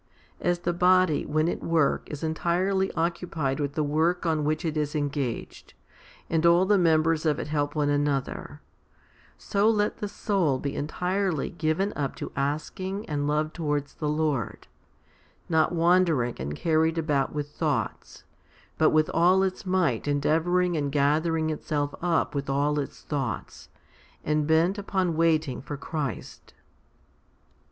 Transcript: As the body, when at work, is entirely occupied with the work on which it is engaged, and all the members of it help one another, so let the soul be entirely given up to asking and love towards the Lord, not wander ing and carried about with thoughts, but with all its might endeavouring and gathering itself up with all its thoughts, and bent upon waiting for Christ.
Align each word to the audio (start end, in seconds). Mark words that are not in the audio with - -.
As 0.39 0.57
the 0.57 0.73
body, 0.73 1.27
when 1.27 1.47
at 1.47 1.61
work, 1.61 2.09
is 2.09 2.23
entirely 2.23 2.91
occupied 2.93 3.59
with 3.59 3.73
the 3.73 3.83
work 3.83 4.25
on 4.25 4.43
which 4.43 4.65
it 4.65 4.75
is 4.75 4.95
engaged, 4.95 5.75
and 6.27 6.43
all 6.43 6.65
the 6.65 6.79
members 6.79 7.23
of 7.23 7.37
it 7.37 7.49
help 7.49 7.75
one 7.75 7.89
another, 7.91 8.61
so 9.37 9.69
let 9.69 9.97
the 9.97 10.07
soul 10.07 10.57
be 10.57 10.75
entirely 10.75 11.51
given 11.51 11.93
up 11.95 12.15
to 12.15 12.31
asking 12.35 13.07
and 13.07 13.27
love 13.27 13.53
towards 13.53 13.93
the 13.93 14.09
Lord, 14.09 14.65
not 15.47 15.71
wander 15.71 16.23
ing 16.23 16.33
and 16.39 16.55
carried 16.55 16.97
about 16.97 17.31
with 17.35 17.49
thoughts, 17.49 18.23
but 18.79 18.89
with 18.89 19.07
all 19.13 19.43
its 19.43 19.67
might 19.67 20.07
endeavouring 20.07 20.75
and 20.75 20.91
gathering 20.91 21.51
itself 21.51 21.93
up 22.01 22.33
with 22.33 22.49
all 22.49 22.79
its 22.79 23.03
thoughts, 23.03 23.69
and 24.23 24.47
bent 24.47 24.79
upon 24.79 25.15
waiting 25.15 25.61
for 25.61 25.77
Christ. 25.77 26.55